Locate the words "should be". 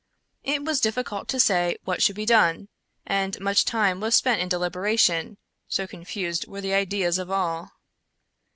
2.01-2.25